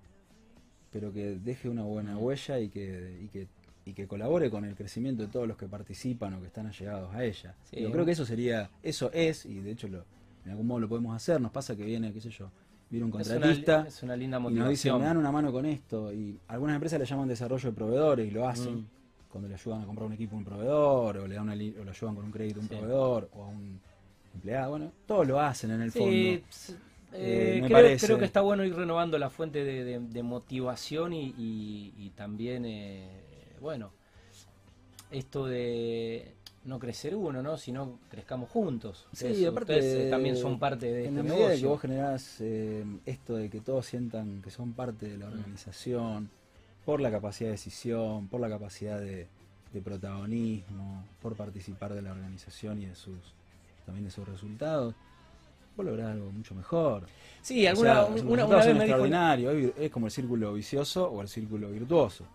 [0.91, 3.47] pero que deje una buena huella y que, y que
[3.85, 7.15] y que colabore con el crecimiento de todos los que participan o que están allegados
[7.15, 7.55] a ella.
[7.71, 7.79] Sí.
[7.79, 10.03] Yo creo que eso sería, eso es, y de hecho lo,
[10.47, 12.49] en algún modo lo podemos hacer, nos pasa que viene, qué sé yo,
[12.89, 15.51] viene un es, una, contratista es una linda y nos dice, me dan una mano
[15.51, 18.85] con esto, y algunas empresas le llaman desarrollo de proveedores y lo hacen, Mm.
[19.29, 21.75] cuando le ayudan a comprar un equipo a un proveedor, o le dan una li-
[21.77, 22.75] o lo ayudan con un crédito a un Sí.
[22.75, 23.79] proveedor, o a un
[24.33, 26.13] empleado, bueno, todos lo hacen en el Sí, fondo.
[27.13, 28.05] Eh, eh, me creo, parece.
[28.05, 32.09] creo que está bueno ir renovando la fuente de, de- de motivación y, y- y
[32.11, 33.09] también, eh,
[33.59, 33.91] bueno,
[35.11, 36.33] esto de
[36.67, 37.57] no crecer uno, ¿no?
[37.57, 39.07] Sino crezcamos juntos.
[39.13, 41.47] Sí, Eso, aparte ustedes, eh, también son parte de en este la medida de que
[41.61, 41.69] negocio.
[41.69, 45.33] vos generás eh, esto de que todos sientan que son parte de la Mm.
[45.33, 46.29] organización,
[46.85, 49.27] por la capacidad de decisión, por la capacidad de,
[49.73, 53.17] de protagonismo, por participar de la organización y de sus
[53.85, 54.93] también de sus resultados,
[55.77, 57.05] vos lográs algo mucho mejor.
[57.41, 61.09] Sí, O alguna, sea, una, una vez me dijo, extraordinarios, es como el círculo vicioso
[61.09, 62.25] o el círculo virtuoso.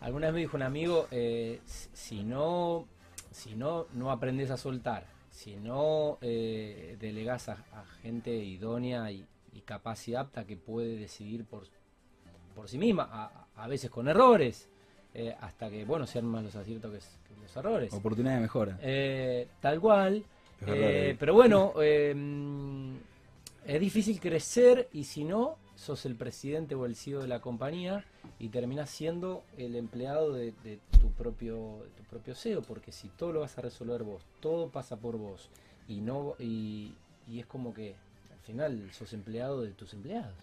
[0.00, 2.86] alguna vez me dijo un amigo, eh, si no,
[3.32, 9.24] si no, no aprendes a soltar, si no eh, delegás a, a gente idónea y,
[9.52, 11.64] y capaz y apta que puede decidir por,
[12.54, 14.68] por sí misma, a, a veces con errores,
[15.14, 17.92] eh, hasta que, bueno, sean más los aciertos que, los errores.
[17.92, 18.78] Oportunidad de mejora.
[18.80, 20.16] Eh, tal cual.
[20.16, 21.16] Eh, eh.
[21.18, 27.28] pero bueno, es difícil crecer y si no, sos el presidente o el CEO de
[27.28, 28.04] la compañía
[28.38, 33.08] y terminás siendo el empleado de, de tu propio de tu propio CEO, porque si
[33.08, 35.50] todo lo vas a resolver vos, todo pasa por vos
[35.88, 36.92] y no y,
[37.28, 37.94] y es como que
[38.32, 40.34] al final sos empleado de tus empleados.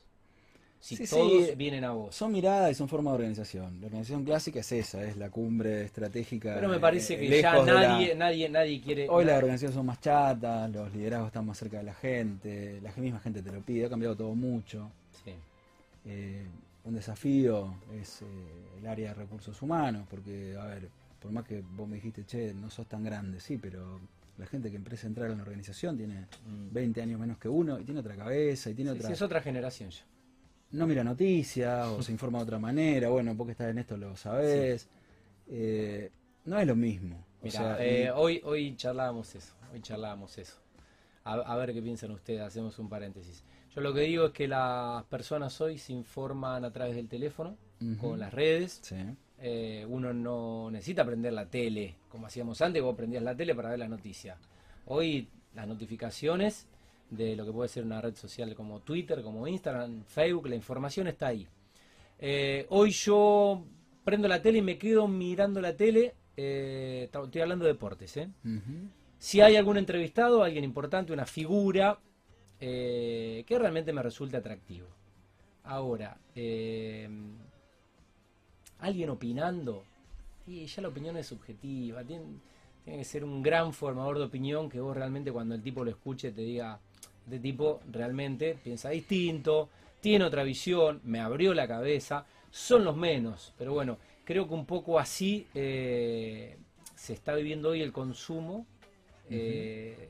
[0.81, 2.15] Si Sí, sí, todos vienen a vos.
[2.15, 3.81] Son miradas y son formas de organización.
[3.81, 6.55] La organización clásica es esa, es la cumbre estratégica.
[6.55, 9.09] Pero me eh, parece que ya la- nadie, nadie, nadie quiere.
[9.09, 12.93] Hoy las organizaciones son más chatas, los liderazgos están más cerca de la gente, la
[12.95, 14.89] misma gente te lo pide, ha cambiado todo mucho.
[16.11, 16.47] Eh,
[16.85, 18.25] un desafío es eh,
[18.79, 22.53] el área de recursos humanos, porque, a ver, por más que vos me dijiste, che,
[22.53, 23.99] no sos tan grande, sí, pero
[24.37, 26.73] la gente que empieza a entrar en la organización tiene Mm.
[26.73, 29.07] 20 años menos que uno y tiene otra cabeza y tiene Sí, otra...
[29.09, 30.01] sí, es otra generación ya.
[30.71, 34.15] no mira noticias o se informa de otra manera, bueno, porque estás en esto lo
[34.15, 34.87] sabés.
[35.47, 36.09] Eh,
[36.45, 37.17] no es lo mismo.
[37.41, 40.57] O Mira, sea, eh, y- hoy, hoy charlábamos eso, hoy charlábamos eso.
[41.23, 43.43] A, a ver qué piensan ustedes, hacemos un paréntesis.
[43.73, 47.57] Yo lo que digo es que las personas hoy se informan a través del teléfono,
[47.99, 48.79] con las redes.
[48.83, 48.95] Sí.
[49.41, 53.69] Eh, uno no necesita prender la tele, como hacíamos antes, vos prendías la tele para
[53.69, 54.37] ver la noticia.
[54.85, 56.67] Hoy las notificaciones
[57.09, 61.07] de lo que puede ser una red social como Twitter, como Instagram, Facebook, la información
[61.07, 61.47] está ahí.
[62.19, 63.63] Eh, hoy yo
[64.03, 68.29] prendo la tele y me quedo mirando la tele, eh, estoy hablando de deportes, ¿eh?
[68.43, 68.89] Ujú.
[69.17, 71.99] Si hay algún entrevistado, alguien importante, una figura
[72.59, 74.87] eh, que realmente me resulte atractivo.
[75.63, 77.07] Ahora, eh,
[78.79, 79.83] alguien opinando,
[80.47, 82.25] y ya la opinión es subjetiva, tiene,
[82.83, 85.91] tiene que ser un gran formador de opinión que vos realmente cuando el tipo lo
[85.91, 86.79] escuche te diga,
[87.25, 89.69] este tipo realmente piensa distinto,
[90.01, 94.65] tiene otra visión, me abrió la cabeza, son los menos, pero bueno, creo que un
[94.65, 96.57] poco así eh,
[96.95, 98.65] se está viviendo hoy el consumo
[99.29, 100.09] eh,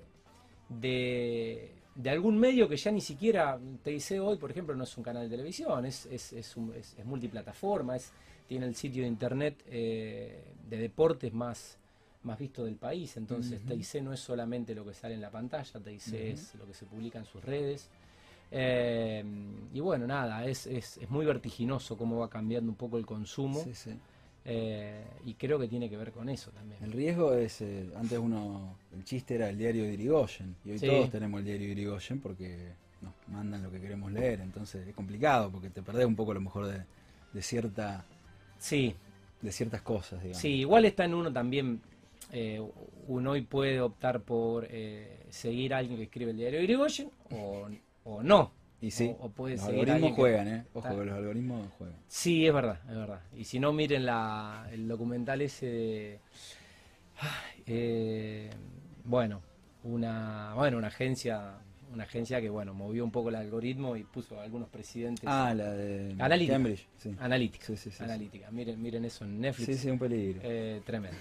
[0.69, 4.97] de, de algún medio que ya ni siquiera te dice hoy, por ejemplo, no es
[4.97, 8.11] un canal de televisión, es, es, es, un- es- multiplataforma, es,
[8.47, 11.77] tiene el sitio de internet eh, de deportes más,
[12.23, 13.17] más visto del país.
[13.17, 13.75] Entonces, Ujú.
[13.75, 16.15] TIC no es solamente lo que sale en la pantalla, TIC Ujú.
[16.15, 17.89] es lo que se publica en sus redes.
[18.51, 19.23] Eh,
[19.73, 23.61] y bueno, nada, es, es, es muy vertiginoso cómo va cambiando un poco el consumo.
[23.61, 23.91] Sí, sí.
[24.45, 26.83] Eh, y creo que tiene que ver con eso también.
[26.83, 30.79] El riesgo es, eh, antes uno, el chiste era el diario de Irigoyen, y hoy
[30.79, 30.87] Sí.
[30.87, 34.95] todos tenemos el diario de Irigoyen porque nos mandan lo que queremos leer, entonces es
[34.95, 36.83] complicado porque te perdés un poco a lo mejor de,
[37.33, 38.03] de cierta
[38.57, 38.93] Sí,
[39.41, 40.41] de ciertas cosas, digamos.
[40.41, 41.81] Sí, igual está en uno también.
[42.31, 42.61] eh,
[43.07, 47.09] uno hoy puede optar por eh, seguir a alguien que escribe el diario de Irigoyen
[47.31, 47.67] o,
[48.03, 48.51] o no.
[48.81, 50.65] Y sí, O, o puede los algoritmos que- juegan, ¿eh?
[50.73, 50.93] Ojo, Ah.
[50.93, 51.97] los algoritmos juegan.
[52.07, 53.21] Sí, es verdad, es verdad.
[53.35, 56.19] Y si no, miren la, el documental ese de.
[57.19, 58.49] ay, eh,
[59.03, 59.41] bueno,
[59.83, 61.57] una, bueno, una agencia.
[61.91, 65.53] Una agencia que bueno movió un poco el algoritmo y puso a algunos presidentes Ah,
[65.55, 66.13] la de.
[66.53, 67.15] Cambridge, sí.
[67.99, 68.51] analítica.
[68.51, 69.65] Miren, miren eso en Netflix.
[69.65, 70.39] Sí, sí, un peligro.
[70.43, 71.17] Eh, tremendo.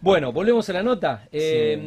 [0.00, 1.26] Bueno, volvemos a la nota.
[1.32, 1.78] Eh,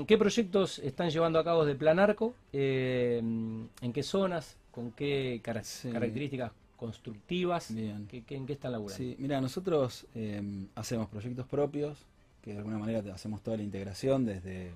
[0.00, 2.34] mm, ¿Qué proyectos están llevando a cabo de Planarco?
[2.52, 4.56] Eh, ¿En qué zonas?
[4.70, 7.74] ¿Con qué características constructivas?
[7.74, 8.06] Bien.
[8.06, 8.96] ¿Qué, qué- ¿En qué están laburando?
[8.96, 10.42] Sí, mira, nosotros eh,
[10.74, 11.98] hacemos proyectos propios,
[12.42, 14.72] que de alguna manera hacemos toda la integración desde,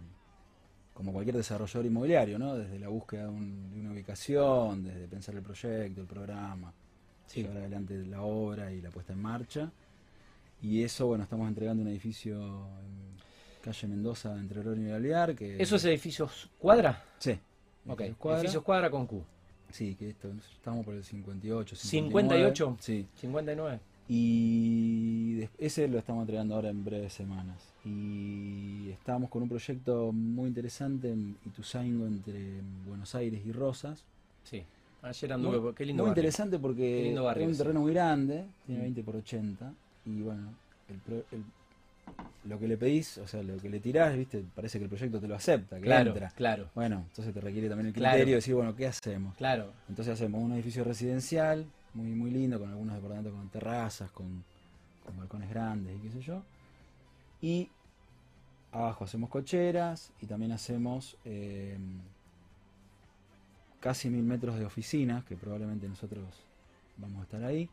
[0.94, 2.55] como cualquier desarrollador inmobiliario, ¿no?
[2.57, 6.72] Desde la búsqueda de, un- de una ubicación, desde pensar el proyecto, el programa,
[7.26, 7.42] Sí.
[7.42, 9.70] llevar adelante la obra y la puesta en marcha.
[10.61, 13.16] Y eso, bueno, estamos entregando un edificio en
[13.62, 15.61] calle Mendoza, entre Oroño y Alvear, que...
[15.62, 17.02] ¿Esos edificios cuadra?
[17.18, 17.33] Sí.
[17.87, 18.40] Ok, edificios cuadra.
[18.40, 19.24] edificios cuadra con Q.
[19.70, 22.55] Sí, que esto, estamos por el 58, 58.
[22.55, 22.76] 59.
[22.81, 23.09] Sí.
[23.20, 23.81] 59.
[24.14, 27.57] Y ese lo estamos entregando ahora en breves semanas.
[27.83, 34.05] Y estamos con un proyecto muy interesante en Ituzaingo entre Buenos Aires y Rosas.
[34.44, 34.62] Sí.
[35.01, 36.20] Ayer anduve, Muy, qué lindo muy barrio.
[36.20, 38.85] interesante porque lindo barrio es un terreno muy grande, tiene Mm.
[38.85, 39.72] 20 por 80.
[40.05, 40.48] Y bueno,
[40.88, 41.44] el el-
[42.51, 45.20] lo que le pedís, o sea, lo que le tirás, viste, parece que el proyecto
[45.20, 46.31] te lo acepta, que Claro, entra.
[46.37, 48.12] claro, Bueno, entonces te requiere también el Claro.
[48.14, 49.35] criterio de decir, bueno, ¿qué hacemos?
[49.37, 49.72] claro.
[49.88, 54.42] Entonces hacemos un edificio residencial muy muy lindo, con algunos departamentos con terrazas, con,
[55.05, 56.42] con balcones grandes y qué sé yo.
[57.40, 57.68] Y
[58.70, 61.76] abajo hacemos cocheras y también hacemos eh,
[63.81, 66.24] casi mil metros de oficinas, que probablemente nosotros
[66.98, 67.68] vamos a estar ahí,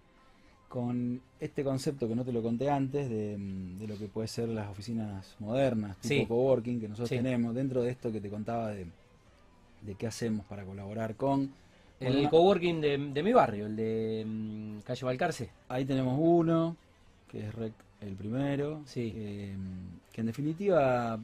[0.68, 4.50] con este concepto que no te lo conté antes, de, de lo que puede ser
[4.50, 6.26] las oficinas modernas, tipo Sí.
[6.28, 7.16] coworking, que nosotros Sí.
[7.16, 8.88] tenemos, dentro de esto que te contaba de,
[9.82, 11.52] de qué hacemos para colaborar con...
[12.00, 15.50] El coworking de, de mi barrio, el de mm, Calle Valcarce.
[15.68, 16.76] Ahí tenemos uno,
[17.28, 18.82] que es rec- el primero.
[18.86, 19.12] Sí.
[19.16, 19.56] eh,
[20.12, 21.20] que en definitiva,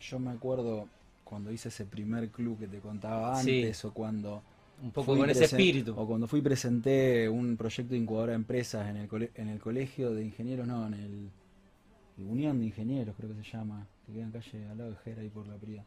[0.00, 0.88] yo me acuerdo
[1.24, 3.58] cuando hice ese primer club que te contaba Sí.
[3.62, 4.42] antes, o cuando.
[4.82, 5.94] Un poco con ese espíritu.
[5.96, 9.58] O cuando fui y presenté un proyecto de incubadora de empresas en el, en el
[9.60, 11.28] colegio de ingenieros, no, en el,
[12.18, 14.96] el Unión de Ingenieros, creo que se llama, que queda en calle al lado de
[14.98, 15.84] Jera, ahí por la Prida.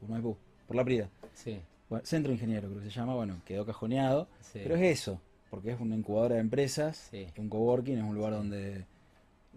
[0.00, 1.08] Por Maipú, por la Prida.
[1.34, 4.28] Sí, Bueno, Centro Ingeniero, creo que se llama, bueno, quedó cajoneado.
[4.40, 4.60] sí.
[4.62, 7.26] Pero es eso, porque es una incubadora de empresas, Sí.
[7.36, 8.86] un coworking es un lugar donde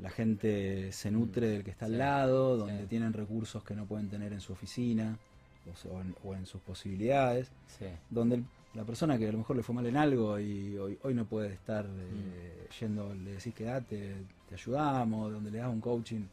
[0.02, 4.10] la gente se nutre del que está al lado, donde tienen recursos que no pueden
[4.10, 5.18] tener en su oficina
[5.92, 7.52] o, en, o en sus posibilidades,
[8.10, 10.98] donde el- la persona que a lo mejor le fue mal en algo y hoy,
[11.04, 12.74] hoy no puede estar eh, Mm.
[12.80, 14.16] yendo, le decís quedate,
[14.50, 16.26] te ayudamos, donde le das un coaching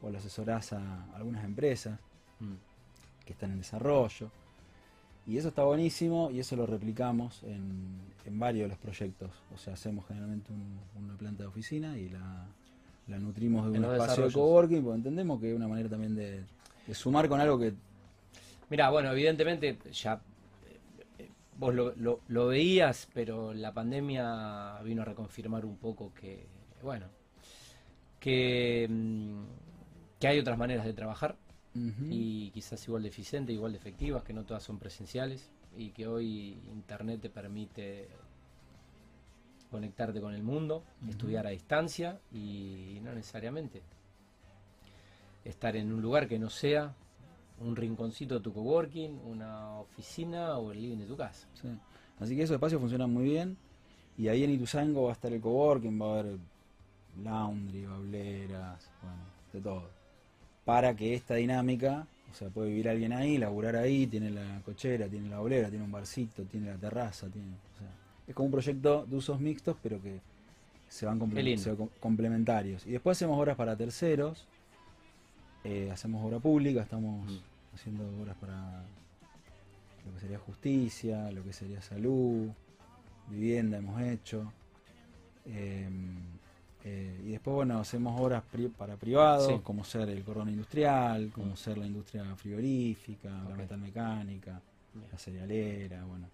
[0.00, 2.00] o le asesorás a algunas empresas
[2.40, 2.54] Mm.
[3.26, 4.30] que están en desarrollo.
[5.26, 9.30] Y eso está buenísimo y eso lo replicamos en, en varios de los proyectos.
[9.54, 12.46] O sea, hacemos generalmente un- una planta de oficina y la,
[13.06, 16.14] la nutrimos de En un espacio de coworking, porque entendemos que es una manera también
[16.16, 16.42] de,
[16.86, 17.72] de sumar con algo que...
[18.68, 20.14] Mira, bueno, evidentemente ya
[20.68, 20.78] eh,
[21.20, 26.46] eh, vos lo, lo- lo veías, pero la pandemia vino a reconfirmar un poco que,
[26.82, 27.06] bueno,
[28.18, 29.42] que, mm,
[30.20, 31.36] que hay otras maneras de trabajar,
[31.74, 36.06] Y quizás igual de eficientes, igual de efectivas, que no todas son presenciales y que
[36.06, 38.08] hoy Internet te permite
[39.70, 43.82] conectarte con el mundo, estudiar a distancia y no necesariamente
[45.44, 46.94] estar en un lugar que no sea
[47.58, 51.48] un rinconcito de tu coworking, una oficina o el living de tu casa.
[51.54, 51.68] Sí.
[52.20, 53.56] Así que esos espacios funcionan muy bien.
[54.18, 56.38] Y ahí en Ituzaingo va a estar el coworking, va a haber
[57.22, 60.01] laundry, bableras, bueno, de todo.
[60.64, 65.08] Para que esta dinámica, o sea, puede vivir alguien ahí, laburar ahí, tiene la cochera,
[65.08, 67.88] tiene la bablera, tiene un barcito, tiene la terraza, tiene, o sea,
[68.28, 70.20] es como un proyecto de usos mixtos, pero que
[70.88, 71.18] se van
[71.58, 72.86] se van complementarios.
[72.86, 74.46] Y después hacemos obras para terceros,
[75.64, 77.74] eh, hacemos obra pública, estamos Mm.
[77.74, 78.84] haciendo obras para
[80.06, 82.48] lo que sería justicia, lo que sería salud,
[83.28, 84.52] vivienda hemos hecho.
[85.46, 85.88] Eh,
[86.84, 89.60] eh, y después, bueno, hacemos obras pri- para privados, Sí.
[89.62, 91.56] como ser el cordón industrial, como Mm.
[91.56, 94.60] ser la industria frigorífica, la metalmecánica,
[94.94, 95.06] Bien.
[95.12, 96.26] la cerealera, bueno.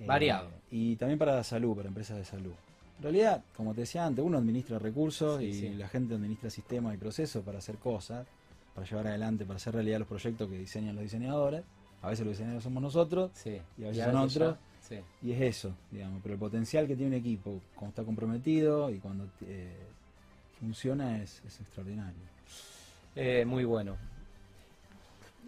[0.00, 0.48] Eh, Variado.
[0.70, 2.52] Y también para la salud, para empresas de salud.
[2.98, 5.68] En realidad, como te decía antes, uno administra recursos Sí, y sí.
[5.74, 8.26] la gente administra sistemas y procesos para hacer cosas,
[8.74, 11.62] para llevar adelante, para hacer realidad los proyectos que diseñan los diseñadores.
[12.02, 13.32] A veces los diseñadores somos nosotros.
[13.44, 14.58] Y a veces Ya son eso ya- otros.
[14.88, 14.98] Sí.
[15.22, 16.20] y es eso, digamos.
[16.22, 19.76] Pero el potencial que tiene un equipo cuando está comprometido y cuando eh,
[20.60, 22.18] funciona es, es extraordinario.
[23.16, 23.96] Eh, muy bueno.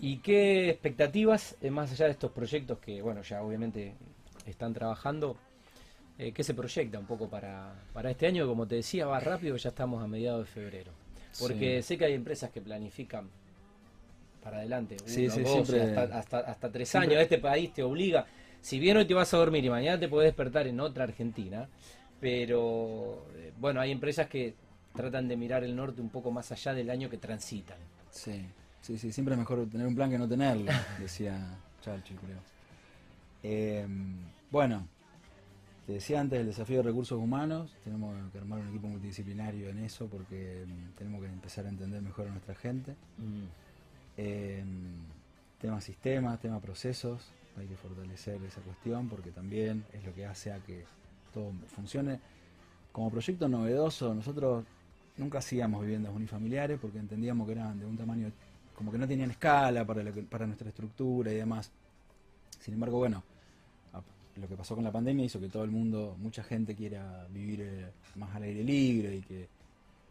[0.00, 3.94] ¿Y qué expectativas, eh, más allá de estos proyectos que, bueno, ya obviamente
[4.46, 5.36] están trabajando,
[6.18, 8.46] eh, qué se proyecta un poco para, para este año?
[8.46, 10.92] Como te decía, va rápido, ya estamos a mediados de febrero.
[11.38, 11.88] Porque Sí.
[11.88, 13.28] sé que hay empresas que planifican
[14.42, 17.22] para adelante, Sí, uno, sí, dos, siempre- hasta, hasta, hasta tres siempre- años.
[17.22, 18.26] Este país te obliga,
[18.60, 21.68] si bien hoy te vas a dormir y mañana te puedes despertar en otra Argentina,
[22.20, 24.54] pero eh, bueno, hay empresas que
[24.94, 27.78] tratan de mirar el norte un poco más allá del año que transitan.
[28.10, 28.44] Sí,
[28.82, 32.38] sí, sí, siempre es mejor tener un plan que no tenerlo, decía Chalchi, creo.
[33.42, 33.86] Eh,
[34.50, 34.86] bueno,
[35.86, 39.78] te decía antes el desafío de recursos humanos, tenemos que armar un equipo multidisciplinario en
[39.78, 42.94] eso porque mm, tenemos que empezar a entender mejor a nuestra gente.
[44.16, 44.62] Eh,
[45.60, 50.52] tema sistemas, tema procesos, hay que fortalecer esa cuestión porque también es lo que hace
[50.52, 50.84] a que
[51.32, 52.20] todo funcione.
[52.92, 54.64] Como proyecto novedoso, nosotros
[55.16, 58.32] nunca hacíamos viviendas unifamiliares porque entendíamos que eran de un tamaño
[58.74, 60.02] como que no tenían escala para,
[60.46, 61.70] nuestra estructura y demás.
[62.58, 63.22] Sin embargo, bueno,
[64.36, 67.60] lo que pasó con la pandemia hizo que todo el mundo, mucha gente quiera vivir
[67.60, 69.48] eh, más al aire libre y que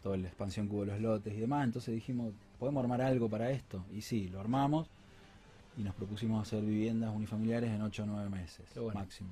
[0.03, 1.65] toda la expansión que hubo los lotes y demás.
[1.65, 3.83] Entonces dijimos, ¿podemos armar algo para esto?
[3.91, 4.87] Y sí, lo armamos
[5.79, 8.93] y nos propusimos hacer viviendas unifamiliares en 8 o 9 meses bueno.
[8.99, 9.29] máximo.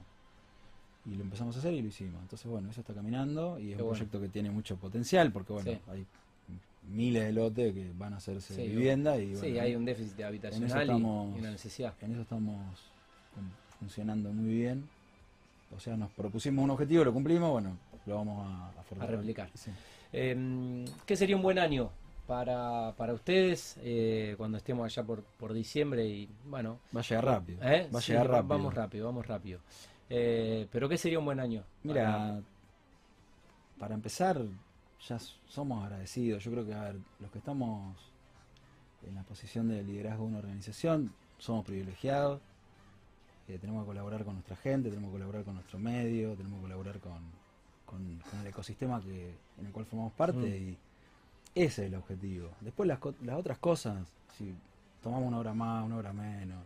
[1.06, 2.22] Y lo empezamos a hacer y lo hicimos.
[2.22, 3.90] Entonces, bueno, eso está caminando y es Qué un bueno.
[3.92, 5.80] proyecto que tiene mucho potencial porque, bueno, Sí.
[5.92, 6.06] hay
[6.90, 10.22] miles de lotes que van a hacerse Sí, vivienda y, sí, bueno, hay un déficit
[10.22, 11.94] habitacional y- estamos- y una necesidad.
[12.02, 12.58] en eso estamos
[13.80, 14.88] funcionando muy bien.
[15.76, 19.18] O sea, nos propusimos un objetivo, lo cumplimos, bueno, lo vamos a, a fortalecer.
[19.20, 19.50] replicar.
[19.54, 19.72] Sí.
[20.14, 21.90] Eh, ¿Qué sería un buen año
[22.28, 26.06] para, para ustedes eh, cuando estemos allá por, por diciembre?
[26.06, 27.64] Y bueno, Va a llegar rápido.
[27.64, 27.90] ¿eh?
[27.94, 28.48] Va a Sí, llegar rápido.
[28.58, 29.60] Vamos rápido, vamos rápido.
[30.10, 31.64] Eh, ¿Pero qué sería un buen año?
[31.84, 32.40] Mira,
[33.80, 34.42] para empezar,
[35.08, 36.44] ya somos agradecidos.
[36.44, 37.96] Yo creo que, a ver, los que estamos
[39.08, 42.42] en la posición de liderazgo de una organización, somos privilegiados.
[43.48, 46.64] Eh, tenemos que colaborar con nuestra gente, tenemos que colaborar con nuestro medio, tenemos que
[46.64, 47.20] colaborar con,
[47.86, 50.70] con- con el ecosistema que, en el cual formamos parte Mm.
[50.70, 50.78] y
[51.64, 52.52] ese es el objetivo.
[52.62, 54.54] Después las, las otras cosas, si
[55.02, 56.64] tomamos una hora más, una hora menos,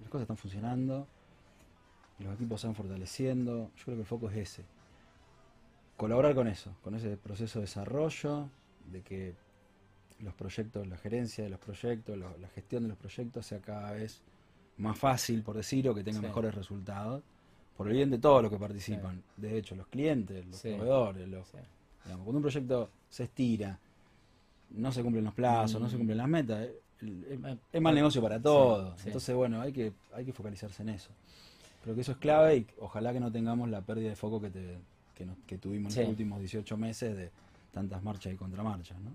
[0.00, 1.06] las cosas están funcionando,
[2.18, 4.64] los equipos se van fortaleciendo, yo creo que el foco es ese.
[5.96, 8.50] Colaborar con eso, con ese proceso de desarrollo,
[8.90, 9.34] de que
[10.20, 13.92] los proyectos, la gerencia de los proyectos, lo- la gestión de los proyectos sea cada
[13.92, 14.20] vez
[14.78, 16.26] más fácil, por decir, o que tenga Sí.
[16.26, 17.22] mejores resultados,
[17.76, 19.22] por el bien de todos los que participan.
[19.36, 20.68] De hecho, los clientes, los Sí.
[20.74, 21.50] proveedores, los,
[22.04, 23.78] digamos, cuando un proyecto se estira,
[24.70, 25.98] no se cumplen los plazos, no se Mm.
[25.98, 26.68] cumplen las metas,
[27.02, 28.94] el- Eh, es mal negocio para todos.
[29.00, 29.08] sí.
[29.08, 31.10] Entonces, bueno, hay que, hay que focalizarse en eso.
[31.82, 34.50] Creo que eso es clave y ojalá que no tengamos la pérdida de foco que,
[34.50, 34.78] te-
[35.14, 37.30] que, nos- que tuvimos en los últimos 18 meses de
[37.72, 39.14] tantas marchas y contramarchas, ¿no?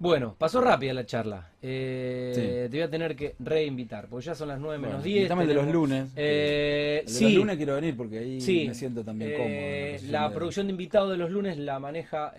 [0.00, 1.50] Bueno, pasó rápida la charla.
[1.60, 2.40] Eh, Sí.
[2.70, 5.16] Te voy a tener que reinvitar, porque ya son las 9 menos Bueno, 10.
[5.16, 6.12] invítame el de los tenemos- lunes.
[6.14, 8.64] Eh, el de sí, los lunes quiero venir porque ahí Sí.
[8.68, 9.50] me siento también Eh, cómodo.
[9.50, 12.32] la posición la de- producción de invitados de los lunes la maneja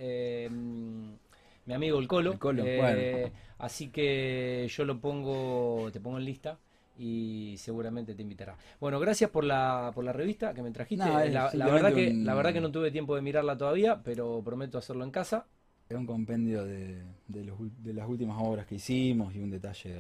[1.70, 2.32] mi amigo el Colo.
[2.34, 2.78] El Colo, Eh,
[3.22, 3.36] bueno.
[3.60, 6.58] Así que yo lo pongo, te pongo en lista
[6.98, 8.58] y seguramente te invitará.
[8.80, 11.06] Bueno, gracias por la, por la revista que me trajiste.
[11.06, 14.42] No, la, verdad que, un- la verdad que no tuve tiempo de mirarla todavía, pero
[14.44, 15.46] prometo hacerlo en casa.
[15.88, 19.52] Es un compendio de, de, los ul- de las últimas obras que hicimos y un
[19.52, 19.90] detalle.
[19.94, 20.00] de-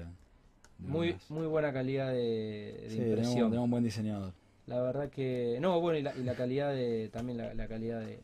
[0.79, 3.49] de Muy, muy buena calidad de, Sí, tenemos, impresión.
[3.49, 4.33] tenemos un buen diseñador.
[4.65, 5.57] La verdad que.
[5.61, 7.09] No, bueno, y la, y la calidad de.
[7.09, 8.19] También la, la calidad de,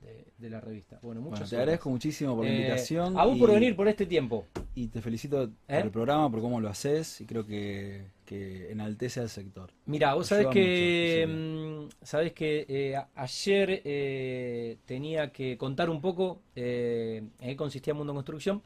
[0.00, 0.98] de- de la revista.
[1.02, 3.18] Bueno, muchas Bueno, te agradezco muchísimo por la invitación.
[3.18, 4.46] A vos y- por venir por este tiempo.
[4.74, 5.50] Y te felicito ¿Eh?
[5.66, 9.70] por el programa, por cómo lo haces y creo que, que enaltece al sector.
[9.86, 11.26] Mira, vos sabés Ayuda que.
[11.28, 17.56] mucho, mm, sabés que eh, ayer eh, tenía que contar un poco eh, en qué
[17.56, 18.62] consistía Mundo Construcción.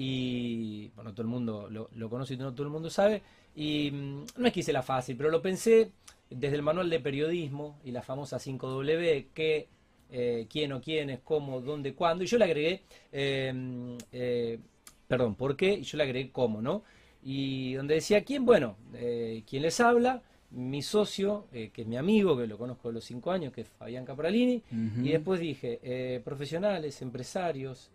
[0.00, 3.22] Y bueno, todo el mundo lo, lo conoce y no todo el mundo sabe.
[3.56, 5.90] Y mm, no es que hice la fácil, pero lo pensé
[6.30, 9.66] desde el manual de periodismo y la famosa 5W, qué,
[10.10, 12.24] eh, quién o quiénes, cómo, dónde, cuándo.
[12.24, 12.82] Y yo le agregué,
[13.12, 14.58] eh, eh,
[15.06, 16.82] perdón, por qué, y yo le agregué cómo, ¿no?
[17.22, 22.34] Y donde decía quién, bueno, eh, quién les habla, mi socio, que es mi amigo,
[22.38, 24.62] que lo conozco de los cinco años, que es Fabián Capralini.
[25.02, 27.90] Y después dije, profesionales, empresarios,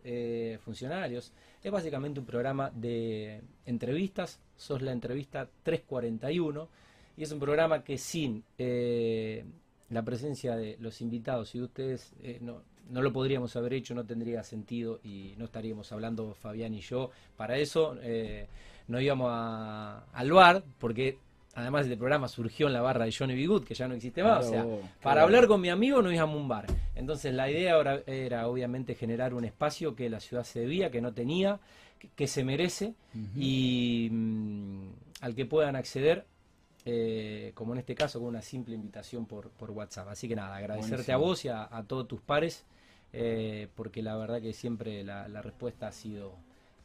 [0.59, 1.33] funcionarios.
[1.63, 4.39] Es básicamente un programa de entrevistas.
[4.55, 6.69] Sos la entrevista 341.
[7.15, 9.45] Y es un programa que sin eh,
[9.93, 13.93] la presencia de los invitados y de ustedes eh, no, no lo podríamos haber hecho,
[13.95, 17.11] no tendría sentido y no estaríamos hablando Fabián y yo.
[17.37, 18.47] Para eso eh,
[18.87, 21.17] nos íbamos a- al bar, porque
[21.55, 23.45] además del programa surgió en la barra de Johnny B.
[23.47, 24.45] Good, que ya no existe más.
[24.45, 26.65] o sea, Claro, para hablar con mi amigo nos íbamos a un bar.
[26.95, 30.99] Entonces la idea ahora era obviamente generar un espacio que la ciudad se debía, que
[31.01, 31.59] no tenía,
[31.99, 32.95] que, que se merece
[33.39, 34.87] y mm,
[35.21, 36.25] al que puedan acceder,
[36.85, 40.09] eh, como en este caso, con una simple invitación por, por WhatsApp.
[40.09, 42.65] Así que nada, agradecerte a vos y a, a todos tus pares,
[43.13, 46.33] eh, porque la verdad que siempre la, la respuesta ha sido,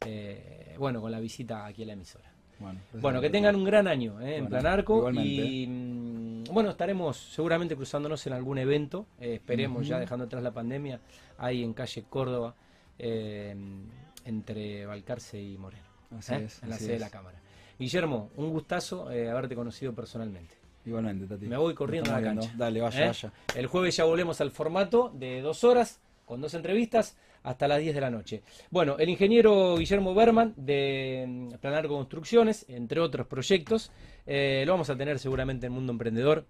[0.06, 2.30] eh, bueno, con la visita aquí a la emisora.
[2.60, 7.76] Bueno, Bueno, que tengan un gran año en Plan Arco y mm, bueno, estaremos seguramente
[7.76, 11.00] cruzándonos en algún evento, esperemos ya dejando atrás la pandemia,
[11.38, 12.56] ahí en calle Córdoba,
[12.98, 15.84] entre Balcarce y Moreno,
[16.18, 17.38] Así es, en la así sede de la Cámara.
[17.78, 20.54] Guillermo, un gustazo eh, haberte conocido personalmente.
[20.84, 21.46] Igualmente, Tati.
[21.46, 22.50] Me voy corriendo a la cancha.
[22.56, 23.06] Dale, vaya, ¿Eh?
[23.06, 23.32] vaya.
[23.54, 27.94] El jueves ya volvemos al formato de dos horas, con dos entrevistas, hasta las 10
[27.94, 28.42] de la noche.
[28.70, 33.90] Bueno, el ingeniero Guillermo Berman de mm, Planar Construcciones, entre otros proyectos,
[34.26, 36.46] eh, lo vamos a tener seguramente en Mundo Emprendedor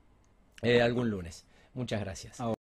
[0.62, 1.46] eh, algún lunes.
[1.74, 2.40] Muchas gracias.